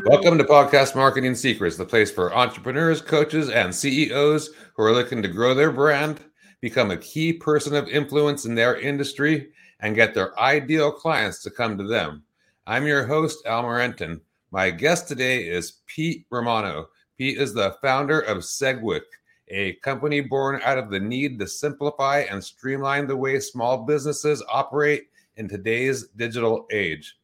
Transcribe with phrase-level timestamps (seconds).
[0.00, 5.22] Welcome to Podcast Marketing Secrets, the place for entrepreneurs, coaches, and CEOs who are looking
[5.22, 6.20] to grow their brand,
[6.60, 9.50] become a key person of influence in their industry,
[9.80, 12.24] and get their ideal clients to come to them.
[12.66, 14.20] I'm your host, Al Morenton.
[14.50, 16.88] My guest today is Pete Romano.
[17.16, 19.02] Pete is the founder of SegWik,
[19.48, 24.42] a company born out of the need to simplify and streamline the way small businesses
[24.50, 27.16] operate in today's digital age.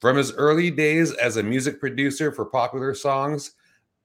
[0.00, 3.52] From his early days as a music producer for popular songs,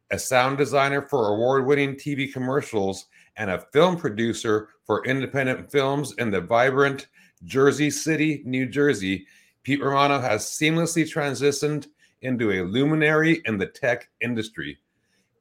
[0.10, 3.06] a sound designer for award winning TV commercials,
[3.38, 7.08] and a film producer for independent films in the vibrant
[7.46, 9.28] Jersey City, New Jersey,
[9.64, 11.88] Pete Romano has seamlessly transitioned
[12.22, 14.80] into a luminary in the tech industry.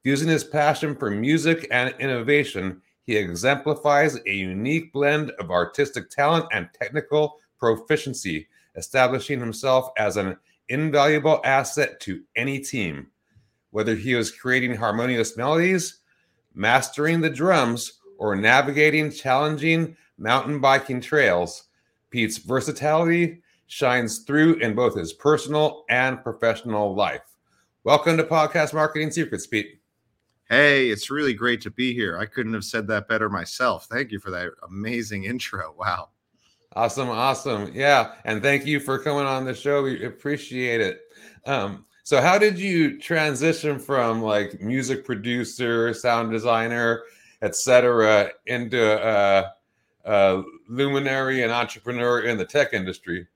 [0.03, 6.45] Using his passion for music and innovation, he exemplifies a unique blend of artistic talent
[6.51, 10.37] and technical proficiency, establishing himself as an
[10.69, 13.07] invaluable asset to any team.
[13.71, 15.99] Whether he was creating harmonious melodies,
[16.53, 21.63] mastering the drums, or navigating challenging mountain biking trails,
[22.09, 27.35] Pete's versatility shines through in both his personal and professional life.
[27.83, 29.81] Welcome to Podcast Marketing Secrets, Pete.
[30.47, 32.17] Hey, it's really great to be here.
[32.17, 33.87] I couldn't have said that better myself.
[33.87, 35.73] Thank you for that amazing intro.
[35.77, 36.09] Wow.
[36.75, 37.71] Awesome, awesome.
[37.73, 39.83] Yeah, and thank you for coming on the show.
[39.83, 41.01] We appreciate it.
[41.45, 47.03] Um, so, how did you transition from like music producer, sound designer,
[47.43, 49.53] etc., into a,
[50.05, 53.27] a, luminary and entrepreneur in the tech industry?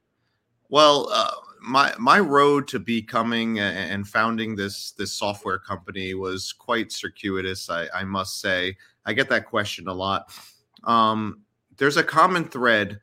[0.70, 6.92] Well, uh, my my road to becoming and founding this this software company was quite
[6.92, 7.70] circuitous.
[7.70, 10.32] I, I must say, I get that question a lot.
[10.86, 11.42] Um,
[11.78, 13.00] there's a common thread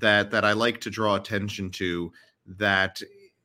[0.00, 2.12] that that I like to draw attention to
[2.46, 3.00] that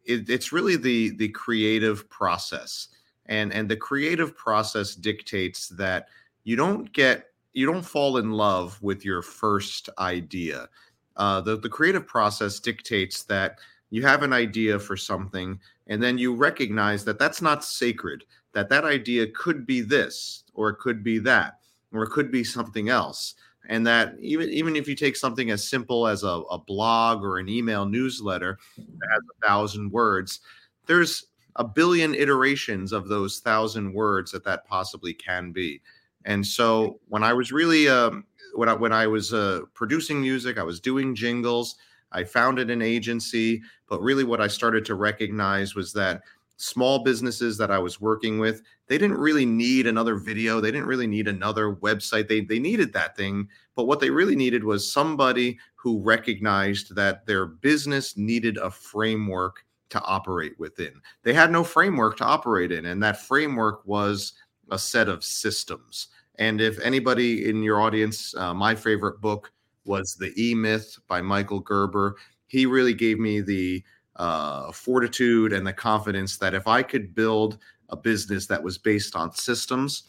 [0.05, 2.89] it, it's really the the creative process.
[3.25, 6.07] And and the creative process dictates that
[6.43, 10.69] you don't get you don't fall in love with your first idea.
[11.15, 13.57] Uh, the, the creative process dictates that
[13.89, 18.69] you have an idea for something and then you recognize that that's not sacred that
[18.69, 21.59] that idea could be this or it could be that
[21.93, 23.35] or it could be something else
[23.67, 27.37] and that even even if you take something as simple as a, a blog or
[27.37, 30.39] an email newsletter that has a thousand words
[30.87, 35.81] there's a billion iterations of those thousand words that that possibly can be.
[36.25, 40.57] And so when i was really um, when I, when I was uh, producing music
[40.57, 41.75] i was doing jingles
[42.11, 46.21] i founded an agency but really what i started to recognize was that
[46.57, 50.61] small businesses that I was working with, they didn't really need another video.
[50.61, 52.27] They didn't really need another website.
[52.27, 53.49] They, they needed that thing.
[53.75, 59.65] But what they really needed was somebody who recognized that their business needed a framework
[59.89, 61.01] to operate within.
[61.23, 62.85] They had no framework to operate in.
[62.85, 64.33] And that framework was
[64.71, 66.07] a set of systems.
[66.35, 69.51] And if anybody in your audience, uh, my favorite book
[69.85, 72.15] was The E Myth by Michael Gerber.
[72.47, 73.83] He really gave me the
[74.17, 77.59] uh, fortitude and the confidence that if I could build
[77.89, 80.03] a business that was based on systems,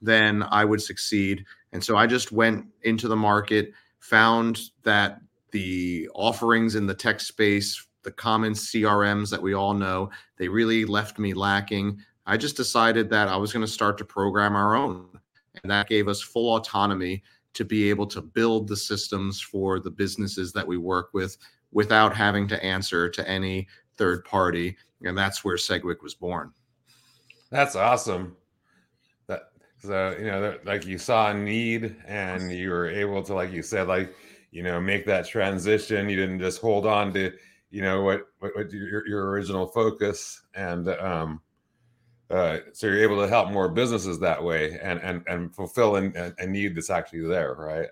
[0.00, 1.44] then I would succeed.
[1.72, 7.20] And so I just went into the market, found that the offerings in the tech
[7.20, 12.00] space, the common CRMs that we all know, they really left me lacking.
[12.26, 15.06] I just decided that I was going to start to program our own.
[15.62, 17.22] And that gave us full autonomy
[17.54, 21.36] to be able to build the systems for the businesses that we work with
[21.72, 24.76] without having to answer to any third party.
[25.02, 26.52] And that's where SegWik was born.
[27.50, 28.36] That's awesome.
[29.26, 33.52] That so you know, like you saw a need and you were able to, like
[33.52, 34.14] you said, like
[34.50, 36.08] you know, make that transition.
[36.08, 37.32] You didn't just hold on to
[37.70, 41.40] you know what what, what your, your original focus and um
[42.30, 46.46] uh, so you're able to help more businesses that way and and and fulfill a,
[46.46, 47.88] need that's actually there right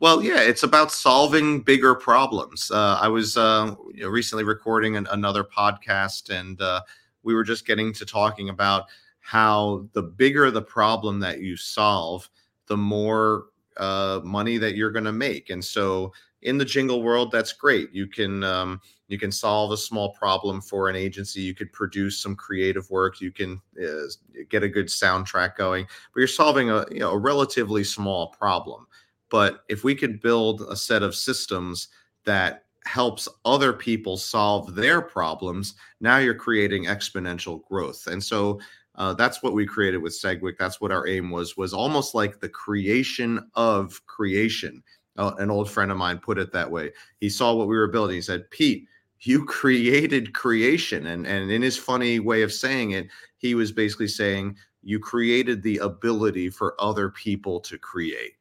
[0.00, 2.70] well, yeah, it's about solving bigger problems.
[2.70, 6.80] Uh, I was uh, you know, recently recording an, another podcast, and uh,
[7.24, 8.84] we were just getting to talking about
[9.20, 12.28] how the bigger the problem that you solve,
[12.66, 13.46] the more
[13.76, 15.50] uh, money that you're going to make.
[15.50, 16.12] And so,
[16.42, 17.90] in the jingle world, that's great.
[17.94, 21.40] You can um, you can solve a small problem for an agency.
[21.40, 23.20] You could produce some creative work.
[23.20, 24.08] You can uh,
[24.50, 28.86] get a good soundtrack going, but you're solving a you know a relatively small problem
[29.34, 31.88] but if we could build a set of systems
[32.24, 38.06] that helps other people solve their problems, now you're creating exponential growth.
[38.06, 38.60] And so
[38.96, 40.56] uh, that's what we created with SegWik.
[40.58, 44.82] That's what our aim was, was almost like the creation of creation.
[45.16, 46.90] Uh, an old friend of mine put it that way.
[47.20, 48.16] He saw what we were building.
[48.16, 48.86] He said, Pete,
[49.20, 51.06] you created creation.
[51.06, 53.08] And, and in his funny way of saying it,
[53.38, 58.34] he was basically saying, you created the ability for other people to create.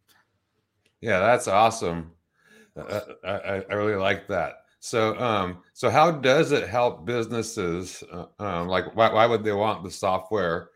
[1.01, 2.12] Yeah, that's awesome.
[2.77, 4.65] I, I really like that.
[4.79, 8.03] So, um, so how does it help businesses?
[8.11, 10.69] Uh, um, like, why, why would they want the software?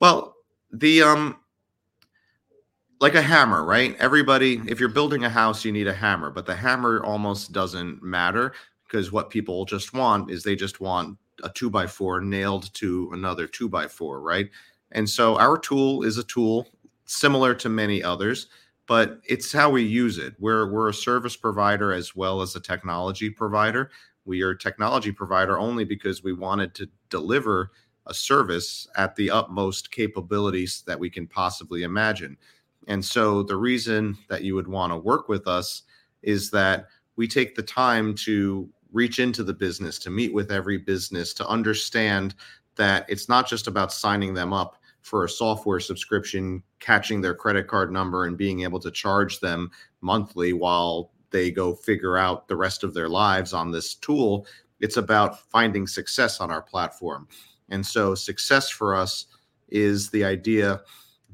[0.00, 0.34] Well,
[0.72, 1.38] the um,
[3.00, 3.96] like a hammer, right?
[3.98, 8.02] Everybody, if you're building a house, you need a hammer, but the hammer almost doesn't
[8.02, 8.52] matter
[8.86, 13.10] because what people just want is they just want a two by four nailed to
[13.12, 14.50] another two by four, right?
[14.92, 16.68] And so our tool is a tool
[17.06, 18.46] similar to many others,
[18.86, 20.34] but it's how we use it.
[20.38, 23.90] We're we're a service provider as well as a technology provider.
[24.24, 27.70] We are a technology provider only because we wanted to deliver
[28.06, 32.36] a service at the utmost capabilities that we can possibly imagine.
[32.86, 35.82] And so the reason that you would want to work with us
[36.22, 40.78] is that we take the time to reach into the business, to meet with every
[40.78, 42.34] business, to understand
[42.76, 47.68] that it's not just about signing them up for a software subscription, catching their credit
[47.68, 49.70] card number, and being able to charge them
[50.00, 54.46] monthly while they go figure out the rest of their lives on this tool.
[54.80, 57.28] It's about finding success on our platform.
[57.68, 59.26] And so, success for us
[59.68, 60.80] is the idea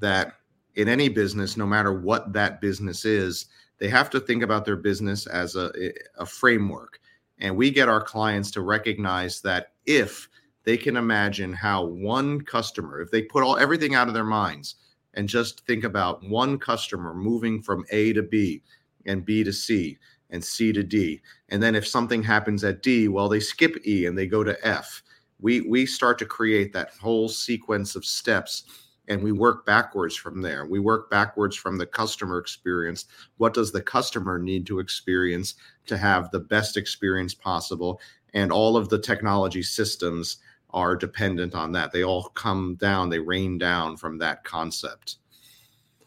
[0.00, 0.34] that
[0.75, 3.46] in any business, no matter what that business is,
[3.78, 5.70] they have to think about their business as a,
[6.19, 6.99] a framework.
[7.38, 10.28] And we get our clients to recognize that if
[10.65, 14.77] they can imagine how one customer, if they put all everything out of their minds
[15.15, 18.62] and just think about one customer moving from A to B
[19.07, 19.99] and B to C
[20.31, 24.07] and C to D, and then if something happens at D, well, they skip E
[24.07, 25.03] and they go to F.
[25.41, 28.65] We we start to create that whole sequence of steps
[29.11, 30.67] and we work backwards from there.
[30.67, 33.06] We work backwards from the customer experience.
[33.39, 35.56] What does the customer need to experience
[35.87, 38.01] to have the best experience possible?
[38.35, 40.37] And all of the technology systems
[40.72, 41.93] are dependent on that.
[41.93, 45.17] They all come down, they rain down from that concept.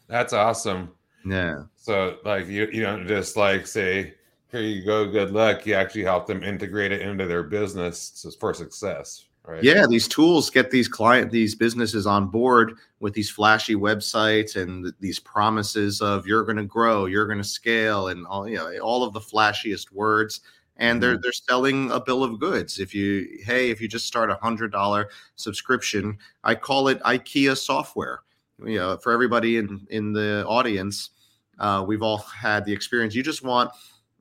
[0.08, 0.92] That's awesome.
[1.26, 1.64] Yeah.
[1.78, 4.16] So like you you don't just like say,
[4.52, 5.66] here you go, good luck.
[5.66, 9.26] You actually help them integrate it into their business for success.
[9.46, 9.62] Right.
[9.62, 14.86] Yeah, these tools get these client these businesses on board with these flashy websites and
[14.86, 18.56] th- these promises of you're going to grow, you're going to scale, and all you
[18.56, 20.40] know all of the flashiest words.
[20.78, 21.22] And they're mm-hmm.
[21.22, 22.80] they're selling a bill of goods.
[22.80, 27.58] If you hey, if you just start a hundred dollar subscription, I call it IKEA
[27.58, 28.22] software.
[28.64, 31.12] You know, for everybody in in the audience,
[31.60, 33.14] uh, we've all had the experience.
[33.14, 33.72] You just want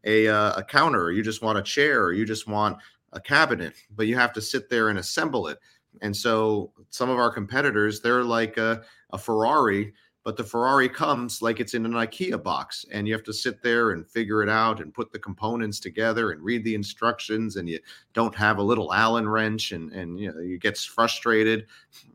[0.04, 2.78] a uh, a counter, you just want a chair, or you just want
[3.12, 5.58] a cabinet, but you have to sit there and assemble it.
[6.00, 9.92] And so some of our competitors, they're like a, a Ferrari,
[10.24, 13.62] but the Ferrari comes like it's in an IKEA box, and you have to sit
[13.62, 17.68] there and figure it out and put the components together and read the instructions, and
[17.68, 17.78] you
[18.12, 21.66] don't have a little Allen wrench, and and you know you get frustrated,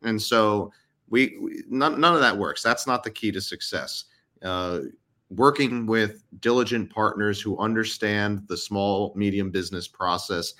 [0.03, 0.71] and so
[1.09, 2.63] we, we none, none of that works.
[2.63, 4.05] That's not the key to success.
[4.41, 4.81] Uh,
[5.29, 10.53] working with diligent partners who understand the small medium business process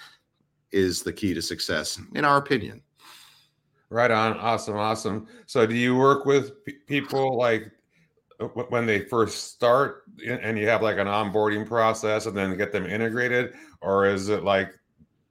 [0.71, 2.81] is the key to success, in our opinion.
[3.89, 4.37] Right on.
[4.37, 4.75] Awesome.
[4.75, 5.27] Awesome.
[5.45, 7.71] So, do you work with p- people like
[8.69, 12.85] when they first start and you have like an onboarding process and then get them
[12.85, 13.53] integrated?
[13.81, 14.73] Or is it like,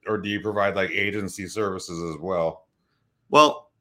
[0.07, 2.65] or do you provide like agency services as well?
[3.29, 3.71] Well,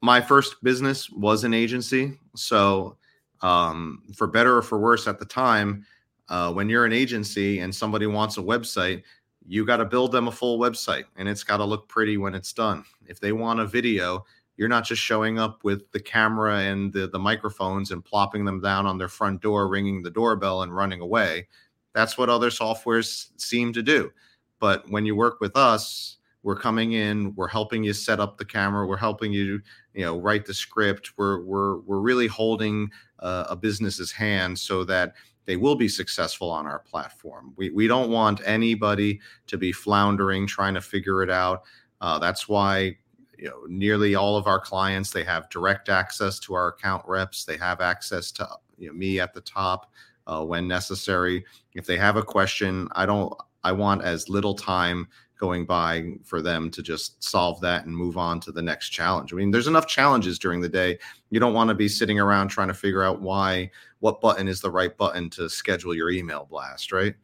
[0.00, 2.18] my first business was an agency.
[2.34, 2.96] So,
[3.42, 5.84] um, for better or for worse at the time,
[6.28, 9.02] uh, when you're an agency and somebody wants a website,
[9.46, 12.34] you got to build them a full website and it's got to look pretty when
[12.34, 12.84] it's done.
[13.06, 14.24] If they want a video,
[14.56, 18.60] you're not just showing up with the camera and the, the microphones and plopping them
[18.60, 21.48] down on their front door, ringing the doorbell and running away.
[21.94, 24.12] That's what other softwares seem to do.
[24.60, 28.44] But when you work with us, we're coming in, we're helping you set up the
[28.44, 29.60] camera, we're helping you,
[29.94, 31.12] you know, write the script.
[31.16, 36.50] We're we're we're really holding uh, a business's hand so that they will be successful
[36.50, 37.52] on our platform.
[37.56, 41.62] We, we don't want anybody to be floundering trying to figure it out.
[42.00, 42.96] Uh, that's why
[43.38, 47.44] you know nearly all of our clients they have direct access to our account reps.
[47.44, 49.90] They have access to you know, me at the top
[50.26, 51.44] uh, when necessary.
[51.74, 53.32] If they have a question, I don't.
[53.64, 58.16] I want as little time going by for them to just solve that and move
[58.16, 59.32] on to the next challenge.
[59.32, 60.98] I mean, there's enough challenges during the day.
[61.30, 64.60] You don't want to be sitting around trying to figure out why what button is
[64.60, 67.14] the right button to schedule your email blast, right?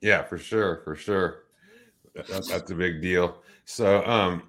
[0.00, 1.44] Yeah, for sure, for sure.
[2.14, 3.42] That's, that's a big deal.
[3.64, 4.42] So, um,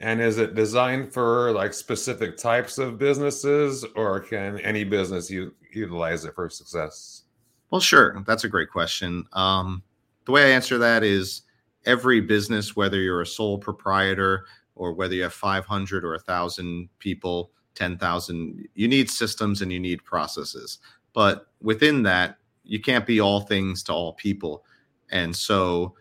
[0.00, 5.54] and is it designed for like specific types of businesses, or can any business u-
[5.72, 7.22] utilize it for success?
[7.70, 8.22] Well, sure.
[8.26, 9.24] That's a great question.
[9.32, 9.82] Um,
[10.26, 11.42] the way I answer that is
[11.86, 17.52] every business, whether you're a sole proprietor or whether you have 500 or 1,000 people,
[17.74, 20.78] 10,000, you need systems and you need processes.
[21.12, 24.64] But within that, you can't be all things to all people.
[25.10, 25.94] And so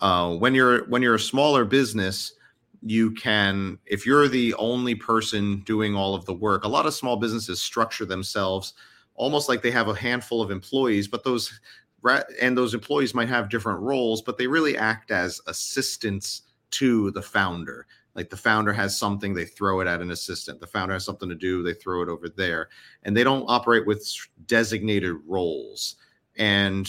[0.00, 2.34] uh, when you're when you're a smaller business,
[2.80, 6.64] you can if you're the only person doing all of the work.
[6.64, 8.74] A lot of small businesses structure themselves
[9.14, 11.60] almost like they have a handful of employees, but those
[12.40, 16.42] and those employees might have different roles, but they really act as assistants
[16.72, 17.86] to the founder.
[18.14, 20.60] Like the founder has something, they throw it at an assistant.
[20.60, 22.68] The founder has something to do, they throw it over there.
[23.04, 24.06] And they don't operate with
[24.46, 25.96] designated roles.
[26.36, 26.88] And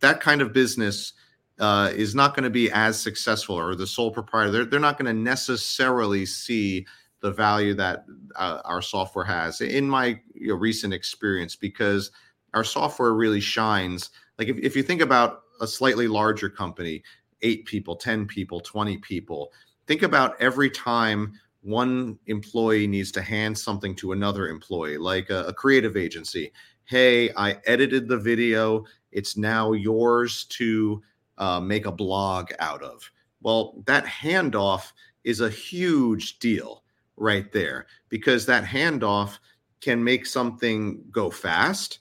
[0.00, 1.12] that kind of business
[1.58, 4.98] uh, is not going to be as successful, or the sole proprietor, they're, they're not
[4.98, 6.86] going to necessarily see
[7.20, 8.04] the value that
[8.36, 12.10] uh, our software has in my you know, recent experience because
[12.54, 17.02] our software really shines like if, if you think about a slightly larger company
[17.42, 19.52] eight people 10 people 20 people
[19.86, 21.32] think about every time
[21.66, 26.52] one employee needs to hand something to another employee like a, a creative agency.
[26.84, 28.84] Hey i edited the video.
[29.10, 31.02] It's now yours to
[31.38, 33.10] uh, make a blog out of.
[33.42, 34.92] Well that handoff
[35.24, 36.84] is a huge deal
[37.16, 39.38] right there because that handoff
[39.80, 41.98] can make something go fast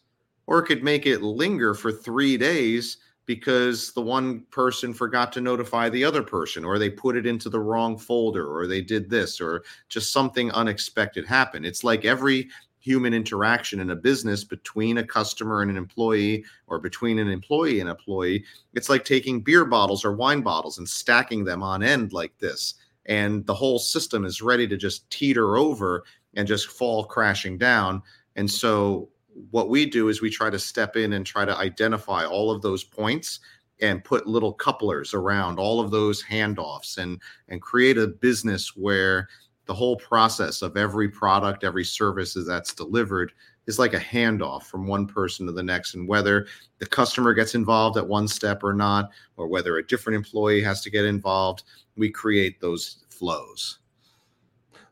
[0.47, 5.41] or it could make it linger for three days because the one person forgot to
[5.41, 9.09] notify the other person or they put it into the wrong folder or they did
[9.09, 12.47] this or just something unexpected happened it's like every
[12.77, 17.79] human interaction in a business between a customer and an employee or between an employee
[17.79, 18.43] and employee
[18.75, 22.75] it's like taking beer bottles or wine bottles and stacking them on end like this
[23.07, 26.03] and the whole system is ready to just teeter over
[26.35, 28.01] and just fall crashing down.
[28.35, 29.09] And so
[29.51, 32.61] what we do is we try to step in and try to identify all of
[32.61, 33.39] those points
[33.81, 39.27] and put little couplers around all of those handoffs and and create a business where
[39.65, 43.33] the whole process of every product every service that's delivered
[43.67, 47.55] is like a handoff from one person to the next and whether the customer gets
[47.55, 51.63] involved at one step or not or whether a different employee has to get involved
[51.97, 53.79] we create those flows.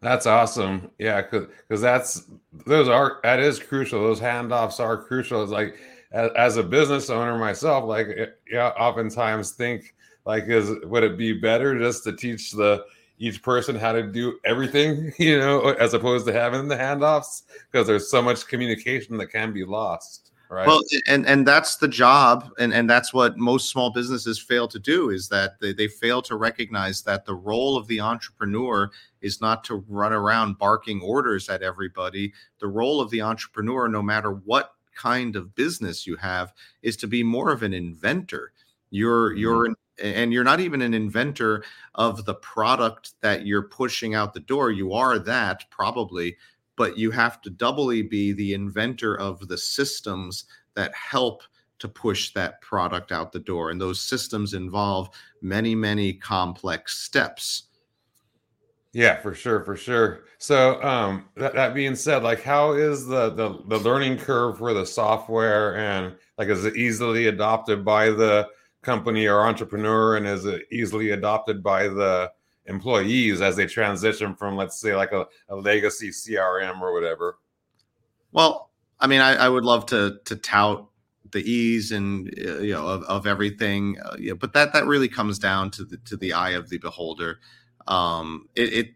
[0.03, 0.91] That's awesome.
[0.99, 2.23] Yeah, because that's
[2.65, 4.01] those are that is crucial.
[4.01, 5.41] Those handoffs are crucial.
[5.41, 5.77] It's like
[6.11, 9.95] as, as a business owner myself, like eh, yeah, oftentimes think
[10.25, 12.85] like is would it be better just to teach the
[13.17, 17.87] each person how to do everything, you know, as opposed to having the handoffs because
[17.87, 20.31] there's so much communication that can be lost.
[20.49, 20.67] Right.
[20.67, 24.77] Well, and and that's the job, and and that's what most small businesses fail to
[24.77, 28.91] do is that they, they fail to recognize that the role of the entrepreneur
[29.23, 32.33] is not to run around barking orders at everybody.
[32.59, 36.53] The role of the entrepreneur, no matter what kind of business you have,
[36.83, 38.53] is to be more of an inventor.
[38.91, 39.39] You're mm-hmm.
[39.39, 41.63] you're and you're not even an inventor
[41.95, 44.71] of the product that you're pushing out the door.
[44.71, 46.35] You are that probably,
[46.75, 51.43] but you have to doubly be the inventor of the systems that help
[51.79, 53.69] to push that product out the door.
[53.69, 55.09] And those systems involve
[55.41, 57.63] many, many complex steps.
[58.93, 60.25] Yeah, for sure, for sure.
[60.37, 64.73] So, um, that, that being said, like, how is the, the the learning curve for
[64.73, 68.47] the software, and like, is it easily adopted by the
[68.83, 72.31] company or entrepreneur, and is it easily adopted by the
[72.65, 77.37] employees as they transition from let's say like a, a legacy crm or whatever
[78.31, 80.87] well i mean I, I, would love to to tout
[81.31, 85.09] the ease and uh, you know of, of everything uh, yeah, but that that really
[85.09, 87.39] comes down to the to the eye of the beholder
[87.87, 88.87] um it, it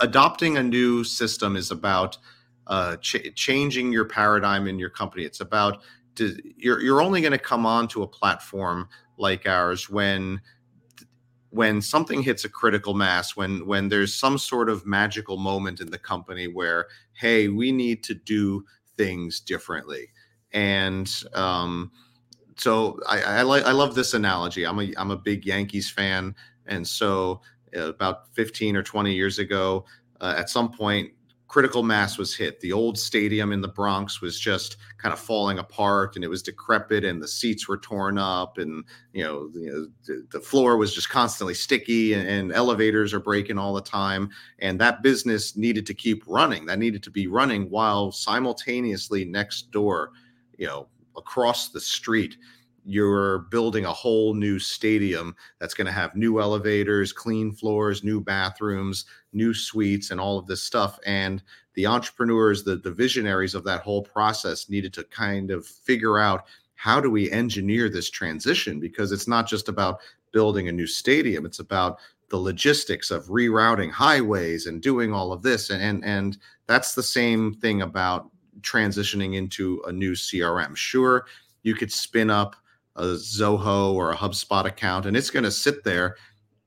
[0.00, 2.18] adopting a new system is about
[2.66, 5.24] uh ch- changing your paradigm in your company.
[5.24, 5.82] It's about
[6.16, 8.88] to, you're you're only going to come onto a platform
[9.18, 10.40] like ours when
[11.50, 15.90] when something hits a critical mass when when there's some sort of magical moment in
[15.90, 18.64] the company where hey we need to do
[18.96, 20.08] things differently.
[20.52, 21.90] And um,
[22.56, 24.64] so I, I like I love this analogy.
[24.64, 26.34] I'm a I'm a big Yankees fan,
[26.66, 27.42] and so
[27.76, 29.84] about 15 or 20 years ago,
[30.20, 31.12] uh, at some point,
[31.48, 32.60] critical mass was hit.
[32.60, 36.42] The old stadium in the Bronx was just kind of falling apart and it was
[36.42, 39.92] decrepit and the seats were torn up and you know, the,
[40.30, 44.28] the, floor was just constantly sticky and, and, elevators are breaking all the time
[44.58, 46.66] and that business needed to keep running.
[46.66, 50.10] That needed to be running while simultaneously next door,
[50.58, 52.36] you know, across the street
[52.86, 58.20] you're building a whole new stadium that's going to have new elevators, clean floors, new
[58.20, 60.98] bathrooms, new suites, and all of this stuff.
[61.04, 61.42] And
[61.74, 66.46] the entrepreneurs, the, the visionaries of that whole process needed to kind of figure out
[66.76, 68.78] how do we engineer this transition?
[68.78, 69.98] Because it's not just about
[70.32, 75.42] building a new stadium, it's about the logistics of rerouting highways and doing all of
[75.42, 75.70] this.
[75.70, 80.76] And, and, and that's the same thing about transitioning into a new CRM.
[80.76, 81.26] Sure,
[81.62, 82.54] you could spin up
[82.96, 86.16] a Zoho or a HubSpot account and it's going to sit there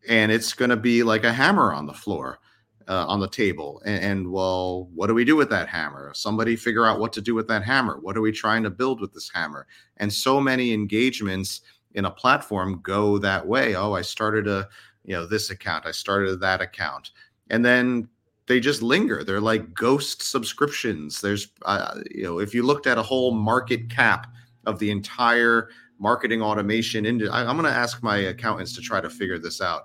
[0.07, 2.39] and it's going to be like a hammer on the floor
[2.87, 3.81] uh, on the table.
[3.85, 6.11] And, and, well, what do we do with that hammer?
[6.15, 7.99] Somebody figure out what to do with that hammer.
[8.01, 9.67] What are we trying to build with this hammer?
[9.97, 11.61] And so many engagements
[11.93, 13.75] in a platform go that way.
[13.75, 14.67] Oh, I started a,
[15.05, 17.11] you know, this account, I started that account.
[17.51, 18.09] And then
[18.47, 19.23] they just linger.
[19.23, 21.21] They're like ghost subscriptions.
[21.21, 24.27] There's, uh, you know, if you looked at a whole market cap
[24.65, 25.69] of the entire
[25.99, 29.83] marketing automation industry, I'm going to ask my accountants to try to figure this out.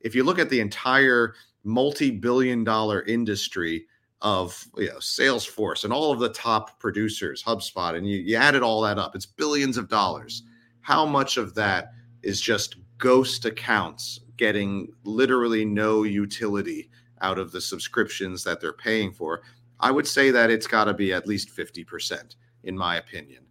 [0.00, 3.86] If you look at the entire multi-billion dollar industry
[4.22, 8.62] of you know Salesforce and all of the top producers, HubSpot, and you, you added
[8.62, 10.44] all that up, it's billions of dollars.
[10.80, 11.92] How much of that
[12.22, 19.12] is just ghost accounts getting literally no utility out of the subscriptions that they're paying
[19.12, 19.42] for?
[19.80, 23.44] I would say that it's got to be at least 50%, in my opinion.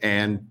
[0.00, 0.46] And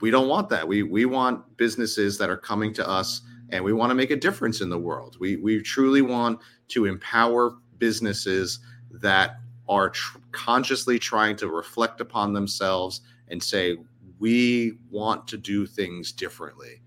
[0.00, 0.66] we don't want that.
[0.66, 4.16] We we want businesses that are coming to us and we want to make a
[4.16, 5.16] difference in the world.
[5.20, 9.36] We we truly want to empower businesses that
[9.68, 13.76] are tr- consciously trying to reflect upon themselves and say,
[14.18, 16.82] we want to do things differently.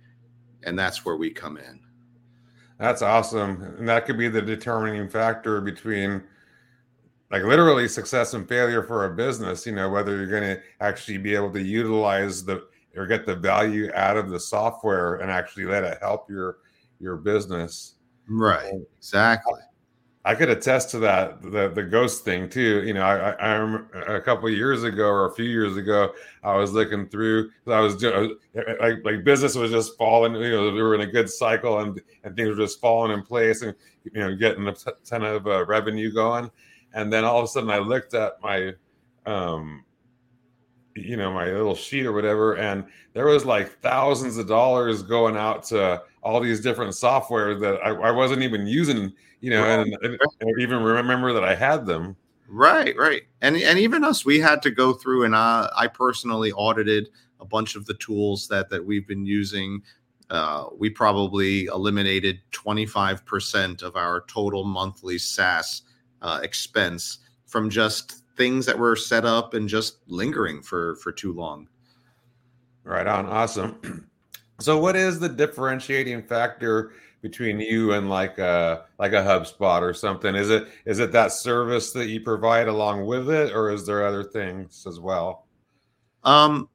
[0.64, 1.80] And that's where we come in.
[2.78, 3.62] That's awesome.
[3.78, 6.24] And that could be the determining factor between
[7.32, 11.18] like literally success and failure for a business, you know, whether you're going to actually
[11.18, 15.66] be able to utilize the or get the value out of the software and actually
[15.66, 16.58] let it help your
[17.00, 17.96] your business.
[18.28, 18.74] Right.
[18.98, 19.60] Exactly.
[20.26, 22.84] I could attest to that the the ghost thing too.
[22.86, 26.56] You know, I, I, am a couple years ago or a few years ago, I
[26.56, 27.52] was looking through.
[27.68, 28.38] I was doing
[28.80, 30.36] like like business was just falling.
[30.36, 33.24] You know, we were in a good cycle and and things were just falling in
[33.24, 36.50] place and you know getting a ton of uh, revenue going.
[36.94, 38.74] And then all of a sudden, I looked at my
[39.26, 39.84] um
[40.96, 45.36] you know my little sheet or whatever and there was like thousands of dollars going
[45.36, 49.94] out to all these different software that I, I wasn't even using you know, and,
[50.02, 52.16] and, and even remember that I had them.
[52.48, 56.54] Right, right, and and even us, we had to go through, and I, I personally
[56.54, 57.10] audited
[57.42, 59.84] a bunch of the tools that that we've been using.
[60.30, 65.82] Uh, we probably eliminated 25% of our total monthly SaaS
[66.22, 71.34] uh, expense from just things that were set up and just lingering for for too
[71.34, 71.68] long.
[72.84, 74.08] Right on, awesome.
[74.60, 79.94] So, what is the differentiating factor between you and like a like a HubSpot or
[79.94, 80.36] something?
[80.36, 84.06] Is it is it that service that you provide along with it, or is there
[84.06, 85.48] other things as well?
[86.24, 86.70] Um,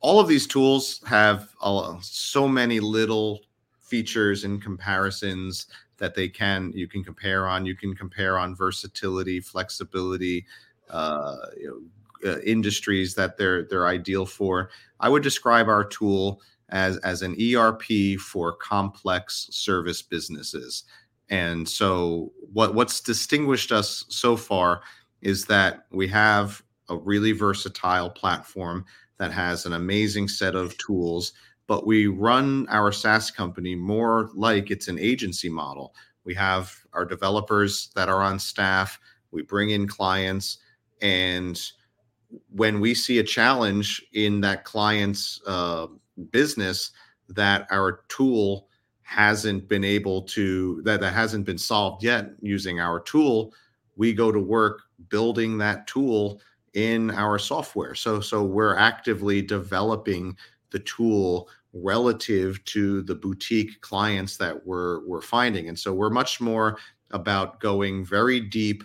[0.00, 3.40] all of these tools have uh, so many little
[3.80, 5.66] features and comparisons
[6.00, 7.64] that they can you can compare on.
[7.64, 10.46] You can compare on versatility, flexibility,
[10.88, 14.70] uh, you know, uh, industries that they're they're ideal for.
[14.98, 20.84] I would describe our tool as as an ERP for complex service businesses.
[21.28, 24.82] And so what what's distinguished us so far
[25.22, 28.84] is that we have a really versatile platform
[29.18, 31.34] that has an amazing set of tools,
[31.70, 35.94] but we run our SaaS company more like it's an agency model.
[36.24, 38.98] We have our developers that are on staff,
[39.30, 40.58] we bring in clients,
[41.00, 41.62] and
[42.48, 45.86] when we see a challenge in that client's uh,
[46.32, 46.90] business
[47.28, 48.66] that our tool
[49.02, 53.54] hasn't been able to that, that hasn't been solved yet using our tool
[53.94, 56.40] we go to work building that tool
[56.74, 57.94] in our software.
[57.94, 60.36] So so we're actively developing
[60.70, 66.40] the tool relative to the boutique clients that we're we're finding and so we're much
[66.40, 66.76] more
[67.12, 68.82] about going very deep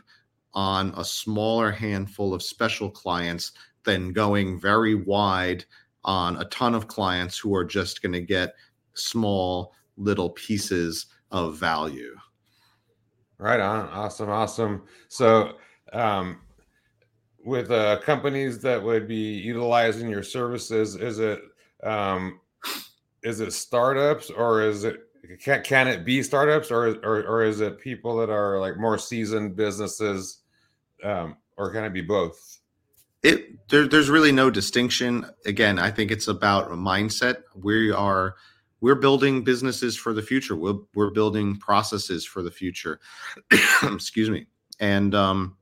[0.54, 3.52] on a smaller handful of special clients
[3.84, 5.66] than going very wide
[6.04, 8.56] on a ton of clients who are just going to get
[8.94, 12.16] small little pieces of value.
[13.38, 13.90] Right on.
[13.90, 14.30] Awesome.
[14.30, 14.84] Awesome.
[15.10, 15.58] So,
[15.92, 16.40] um,
[17.44, 21.42] with uh, companies that would be utilizing your services, is it
[21.84, 22.40] um,
[23.26, 25.02] is it startups or is it
[25.42, 28.98] can, can it be startups or, or or is it people that are like more
[28.98, 30.44] seasoned businesses
[31.04, 32.60] um, or can it be both?
[33.24, 35.26] it there, there's really no distinction.
[35.46, 37.44] Again i think it's about a mindset.
[37.56, 38.36] We are
[38.82, 40.56] we're building businesses for the future.
[40.56, 43.00] We're, we're building processes for the future.
[43.84, 44.46] Excuse me.
[44.80, 45.58] And um,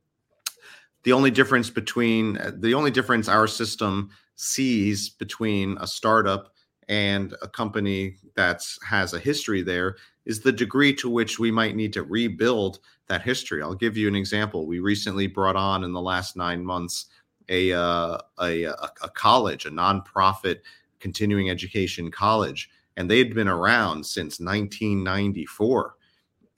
[1.03, 6.52] the only difference between the only difference our system sees between a startup
[6.89, 11.75] and a company that has a history there is the degree to which we might
[11.75, 13.61] need to rebuild that history.
[13.61, 14.65] I'll give you an example.
[14.65, 17.07] We recently brought on in the last nine months
[17.49, 20.59] a uh, a, a college, a nonprofit
[20.99, 25.95] continuing education college, and they'd been around since 1994.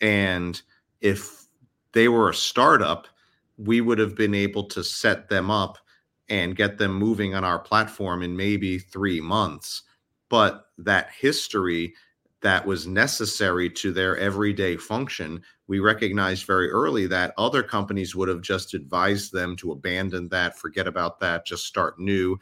[0.01, 0.61] And
[1.01, 1.45] if
[1.93, 3.07] they were a startup,
[3.57, 5.77] we would have been able to set them up
[6.29, 9.83] and get them moving on our platform in maybe three months.
[10.35, 11.93] But that history
[12.41, 18.27] that was necessary to their everyday function, we recognized very early that other companies would
[18.27, 22.37] have just advised them to abandon that, forget about that, just start new,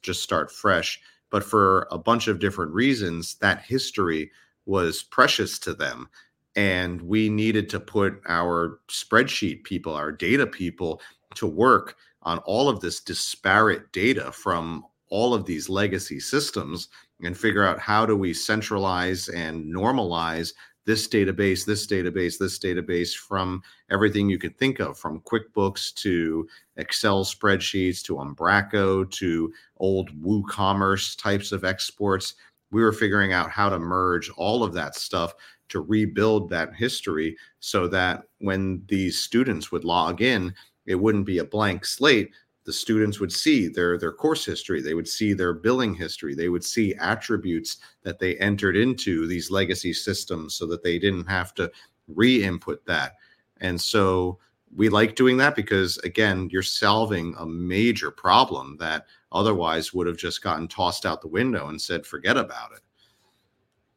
[0.00, 0.98] just start fresh.
[1.28, 4.30] But for a bunch of different reasons, that history
[4.64, 6.08] was precious to them.
[6.56, 11.02] And we needed to put our spreadsheet people, our data people
[11.34, 16.88] to work on all of this disparate data from all of these legacy systems
[17.22, 20.52] and figure out how do we centralize and normalize
[20.86, 26.46] this database, this database, this database from everything you could think of, from QuickBooks to
[26.76, 32.34] Excel spreadsheets to Umbraco to old WooCommerce types of exports.
[32.70, 35.34] We were figuring out how to merge all of that stuff
[35.70, 40.54] to rebuild that history so that when these students would log in,
[40.86, 42.30] it wouldn't be a blank slate
[42.64, 46.48] the students would see their their course history they would see their billing history they
[46.48, 51.54] would see attributes that they entered into these legacy systems so that they didn't have
[51.54, 51.70] to
[52.08, 53.14] re-input that.
[53.60, 54.38] And so
[54.74, 60.16] we like doing that because again you're solving a major problem that otherwise would have
[60.16, 62.80] just gotten tossed out the window and said forget about it.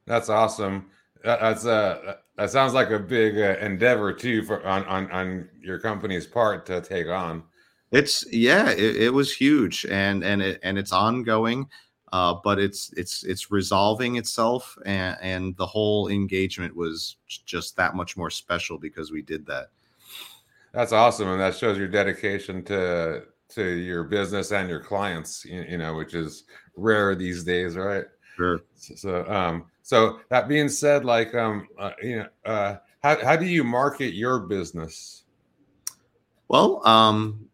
[0.05, 0.87] That's awesome.
[1.23, 5.79] That's uh that sounds like a big uh, endeavor too for on, on on your
[5.79, 7.43] company's part to take on
[7.91, 11.67] it's yeah, it, it was huge, and and it and it's ongoing,
[12.11, 17.95] uh, but it's it's it's resolving itself, and and the whole engagement was just that
[17.95, 19.69] much more special because we did that.
[20.73, 25.45] That's awesome, and that shows your dedication to to your business and your clients.
[25.45, 26.43] You, you know, which is
[26.75, 28.05] rare these days, right?
[28.35, 28.61] Sure.
[28.75, 33.45] So, um, so that being said, like um, uh, you know, uh, how how do
[33.45, 35.23] you market your business?
[36.49, 37.46] Well, um,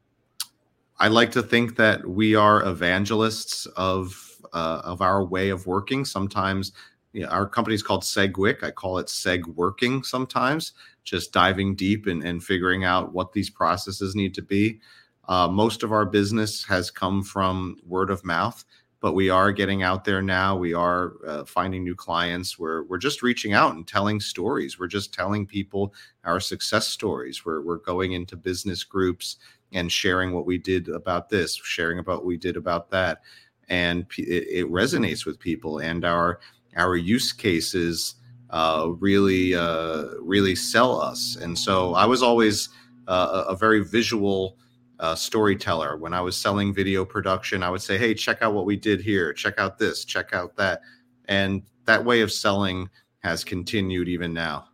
[1.04, 6.06] I like to think that we are evangelists of uh, of our way of working.
[6.06, 6.72] Sometimes
[7.12, 8.64] you know, our company is called SegWik.
[8.64, 10.72] I call it Seg Working sometimes,
[11.04, 14.80] just diving deep and, and figuring out what these processes need to be.
[15.28, 18.64] Uh, most of our business has come from word of mouth,
[19.04, 20.56] but we are getting out there now.
[20.56, 22.58] We are uh, finding new clients.
[22.58, 24.80] We're, we're just reaching out and telling stories.
[24.80, 27.44] We're just telling people our success stories.
[27.44, 29.40] We're, we're going into business groups
[29.74, 33.24] and sharing what we did about this, sharing about what we did about that,
[33.68, 35.80] and it, it resonates with people.
[35.80, 36.40] And our
[36.78, 38.16] our use cases
[38.52, 41.36] uh, really uh, really sell us.
[41.42, 42.70] And so I was always
[43.10, 44.58] uh, a very visual.
[45.04, 45.98] Uh, storyteller.
[45.98, 49.02] When I was selling video production, I would say, "Hey, check out what we did
[49.02, 49.34] here.
[49.34, 50.06] Check out this.
[50.06, 50.80] Check out that."
[51.26, 52.90] And that way of selling
[53.20, 54.70] has continued even now.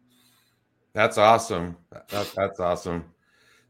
[0.93, 1.77] That's awesome.
[1.89, 3.05] That, that's awesome.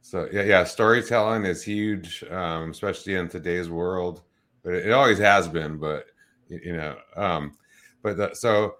[0.01, 4.23] So yeah, yeah, storytelling is huge, um, especially in today's world.
[4.61, 5.77] But it, it always has been.
[5.77, 6.07] But
[6.49, 7.57] you know, um,
[8.01, 8.75] but the, so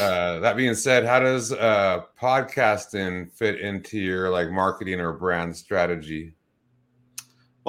[0.00, 5.56] uh, that being said, how does uh, podcasting fit into your like marketing or brand
[5.56, 6.34] strategy?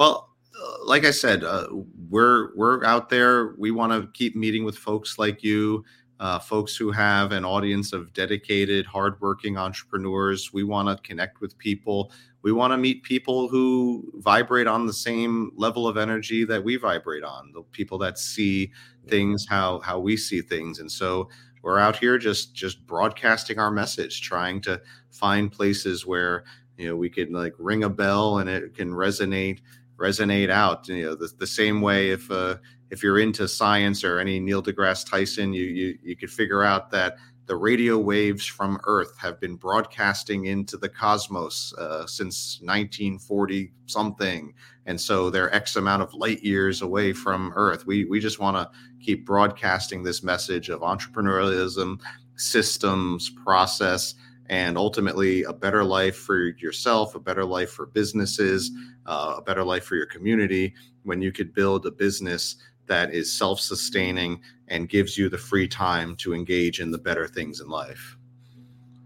[0.02, 1.68] Well, uh, like I said, uh,
[2.10, 3.54] we're we're out there.
[3.56, 5.84] We want to keep meeting with folks like you,
[6.18, 10.52] uh, folks who have an audience of dedicated, hardworking entrepreneurs.
[10.52, 12.10] We want to connect with people
[12.42, 16.76] we want to meet people who vibrate on the same level of energy that we
[16.76, 18.70] vibrate on the people that see
[19.08, 21.28] things how how we see things and so
[21.62, 26.44] we're out here just just broadcasting our message trying to find places where
[26.76, 29.60] you know we can like ring a bell and it can resonate
[29.98, 32.56] resonate out you know the, the same way if uh
[32.90, 36.90] if you're into science or any neil degrasse tyson you you, you could figure out
[36.90, 43.72] that the radio waves from Earth have been broadcasting into the cosmos uh, since 1940
[43.86, 44.54] something,
[44.86, 47.84] and so they're X amount of light years away from Earth.
[47.86, 48.70] We we just want to
[49.04, 52.00] keep broadcasting this message of entrepreneurialism,
[52.36, 54.14] systems, process,
[54.52, 58.70] and ultimately a better life for yourself, a better life for businesses,
[59.06, 60.74] uh, a better life for your community.
[61.04, 65.66] When you could build a business that is self sustaining and gives you the free
[65.66, 68.18] time to engage in the better things in life.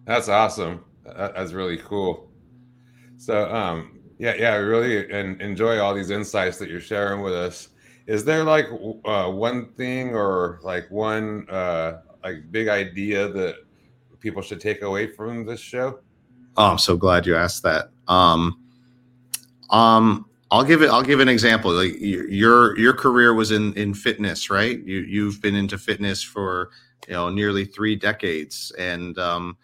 [0.04, 0.84] That's awesome.
[1.04, 2.28] That's really cool.
[3.16, 5.08] So, um, yeah, yeah, I really
[5.40, 7.68] enjoy all these insights that you're sharing with us.
[8.08, 8.66] is there like
[9.04, 13.65] uh, one thing or like one uh, like big idea that
[14.26, 16.00] people should take away from this show?
[16.56, 17.90] Oh, I'm so glad you asked that.
[18.08, 18.60] Um,
[19.70, 20.90] um, I'll give it.
[20.90, 21.72] I'll give an example.
[21.72, 24.80] Like your your career was in in fitness, right?
[24.80, 26.70] You you've been into fitness for
[27.06, 29.56] you know nearly three decades, and um,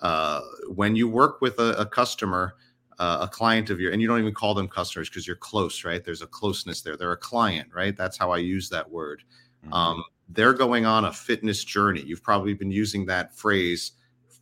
[0.00, 0.40] uh,
[0.74, 2.54] when you work with a, a customer,
[2.98, 5.84] uh, a client of your, and you don't even call them customers because you're close,
[5.84, 6.04] right?
[6.04, 6.96] There's a closeness there.
[6.96, 7.96] They're a client, right?
[7.96, 9.22] That's how I use that word.
[9.64, 9.72] Mm-hmm.
[9.72, 12.02] Um, they're going on a fitness journey.
[12.02, 13.92] You've probably been using that phrase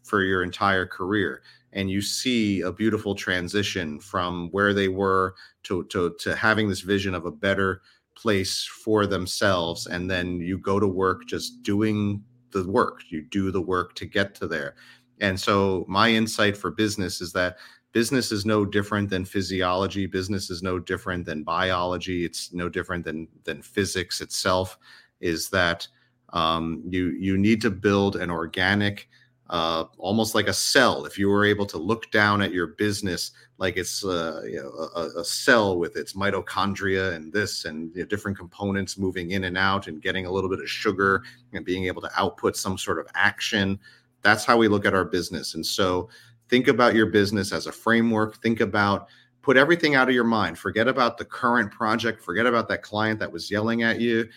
[0.07, 1.42] for your entire career
[1.73, 6.81] and you see a beautiful transition from where they were to, to, to having this
[6.81, 7.83] vision of a better
[8.16, 13.03] place for themselves and then you go to work just doing the work.
[13.09, 14.77] You do the work to get to there.
[15.21, 17.59] And so my insight for business is that
[17.92, 20.07] business is no different than physiology.
[20.07, 22.25] Business is no different than biology.
[22.25, 24.79] It's no different than than physics itself
[25.21, 25.88] is that
[26.33, 29.09] um, you you need to build an organic
[29.50, 31.04] uh, almost like a cell.
[31.04, 34.70] If you were able to look down at your business like it's uh, you know,
[34.94, 39.44] a, a, cell with its mitochondria and this and you know, different components moving in
[39.44, 42.76] and out and getting a little bit of sugar and being able to output some
[42.76, 43.78] sort of action,
[44.22, 45.54] that's how we look at our business.
[45.54, 46.09] And so
[46.48, 48.42] think about your business as a framework.
[48.42, 49.09] Think about
[49.42, 50.59] put everything out of your mind.
[50.59, 52.22] Forget about the current project.
[52.22, 54.28] Forget about that client that was yelling at you.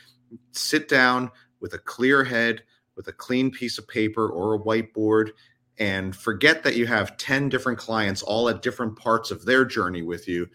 [0.51, 2.63] Sit down with a clear head
[2.99, 5.29] with a clean piece of paper or a whiteboard
[5.77, 10.01] and forget that you have 10 different clients all at different parts of their journey
[10.01, 10.45] with you.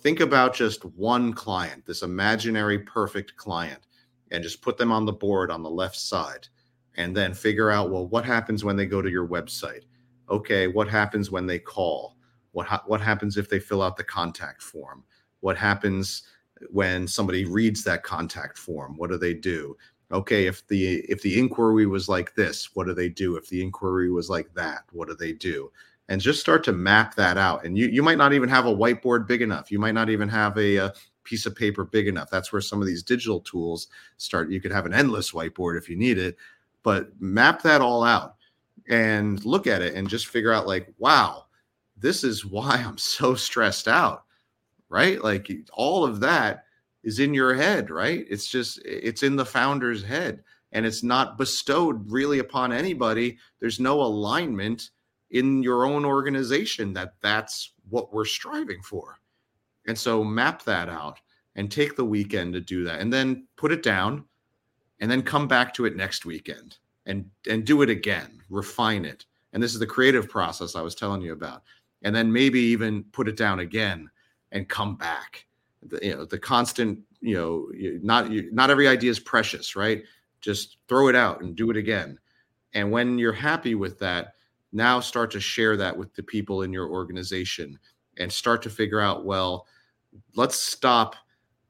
[0.00, 3.80] Think about just one client, this imaginary perfect client,
[4.30, 6.48] and just put them on the board on the left side.
[6.94, 9.82] And then figure out, well, what happens when they go to your website?
[10.30, 12.16] Okay, what happens when they call?
[12.52, 15.04] What, ha- what happens if they fill out the contact form?
[15.40, 16.22] What happens
[16.70, 18.96] when somebody reads that contact form?
[18.96, 19.76] What do they do?
[20.12, 23.36] Okay if the if the inquiry was like this what do they do?
[23.36, 25.70] If the inquiry was like that what do they do?
[26.08, 27.64] And just start to map that out.
[27.64, 29.70] And you you might not even have a whiteboard big enough.
[29.70, 30.92] You might not even have a, a
[31.24, 32.30] piece of paper big enough.
[32.30, 34.50] That's where some of these digital tools start.
[34.50, 36.36] You could have an endless whiteboard if you need it.
[36.82, 38.36] But map that all out
[38.88, 41.46] and look at it and just figure out like wow
[41.96, 44.26] this is why i'm so stressed out
[44.88, 45.22] right?
[45.22, 46.64] Like all of that
[47.06, 48.26] is in your head, right?
[48.28, 50.42] It's just it's in the founder's head
[50.72, 53.38] and it's not bestowed really upon anybody.
[53.60, 54.90] There's no alignment
[55.30, 59.18] in your own organization that that's what we're striving for.
[59.86, 61.20] And so map that out
[61.54, 64.24] and take the weekend to do that and then put it down
[64.98, 69.24] and then come back to it next weekend and and do it again, refine it.
[69.52, 71.62] And this is the creative process I was telling you about.
[72.02, 74.10] And then maybe even put it down again
[74.50, 75.45] and come back
[75.88, 77.68] the, you know the constant you know
[78.02, 80.02] not not every idea is precious right?
[80.40, 82.18] Just throw it out and do it again.
[82.74, 84.34] And when you're happy with that
[84.72, 87.78] now start to share that with the people in your organization
[88.18, 89.66] and start to figure out well
[90.34, 91.16] let's stop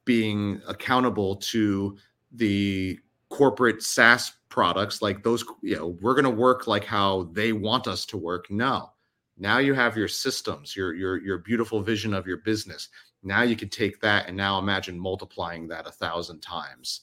[0.05, 1.97] being accountable to
[2.33, 2.99] the
[3.29, 5.03] corporate SaaS products.
[5.03, 8.51] Like those you know we're going to work like how they want us to work.
[8.51, 8.93] No.
[9.39, 12.89] Now you have your systems your your your beautiful vision of your business
[13.27, 17.03] now you can take that and now imagine multiplying that a thousand times.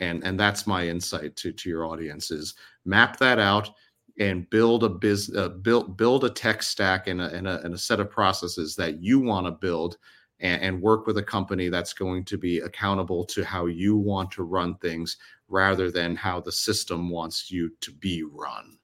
[0.00, 2.54] And and that's my insight to to your audience is
[2.84, 3.70] map that out
[4.18, 7.74] and build a biz uh, build build a tech stack and a, and a, and
[7.74, 9.98] a set of processes that you want to build
[10.40, 14.30] and, and work with a company that's going to be accountable to how you want
[14.30, 15.16] to run things
[15.48, 18.78] rather than how the system wants you to be run.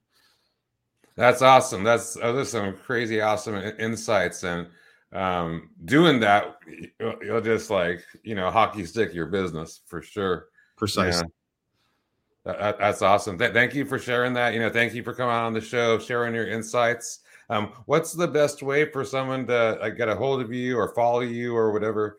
[1.15, 1.83] That's awesome.
[1.83, 4.67] That's oh, there's some crazy awesome insights and
[5.13, 6.57] um, doing that,
[6.99, 10.47] you'll, you'll, just like you know hockey stick your business for sure.
[10.75, 11.27] Precisely.
[12.45, 12.53] Yeah.
[12.53, 13.37] That, that's awesome.
[13.37, 14.53] Th- thank you for sharing that.
[14.53, 17.21] You know, thank you for coming on the show, sharing your insights.
[17.49, 20.93] Um, what's the best way for someone to uh, get a hold of you or
[20.93, 22.17] follow you or whatever?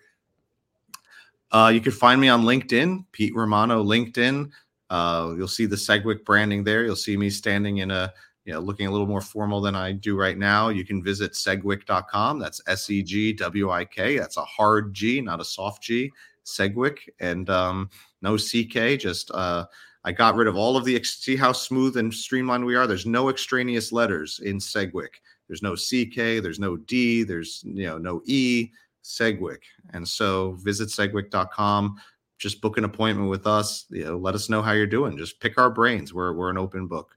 [1.53, 4.51] Uh, you can find me on LinkedIn, Pete Romano, LinkedIn.
[4.91, 6.85] Uh, you'll see the SegWik branding there.
[6.85, 8.13] You'll see me standing in a
[8.47, 11.33] you know, looking a little more formal than I do right now, you can visit
[11.33, 12.39] segwik.com.
[12.39, 14.17] That's S E G W I K.
[14.17, 16.11] That's a hard G, not a soft G.
[16.47, 16.99] SegWik.
[17.19, 17.91] and um,
[18.23, 18.99] no CK.
[18.99, 19.67] Just uh,
[20.05, 21.03] I got rid of all of the.
[21.03, 22.87] See how smooth and streamlined we are.
[22.87, 25.17] There's no extraneous letters in SegWik.
[25.49, 26.41] There's no CK.
[26.41, 27.25] There's no D.
[27.25, 28.71] There's you know no E.
[29.05, 29.63] SegWik.
[29.93, 32.01] And so visit segwik.com.
[32.39, 33.87] Just book an appointment with us.
[33.91, 35.17] You know, let us know how you're doing.
[35.17, 36.15] Just pick our brains.
[36.15, 37.16] We're we're an open book.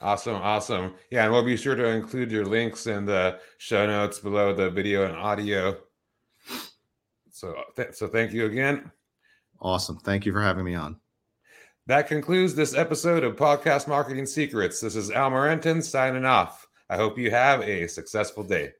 [0.00, 0.94] Awesome, awesome.
[1.10, 4.70] Yeah, and we'll be sure to include your links in the show notes below the
[4.70, 5.76] video and audio.
[7.32, 8.90] So, th- so thank you again.
[9.60, 9.98] Awesome.
[9.98, 11.00] Thank you for having me on.
[11.86, 14.80] That concludes this episode of Podcast Marketing Secrets.
[14.80, 16.66] This is Al Morenton signing off.
[16.88, 18.72] I hope you have a successful day.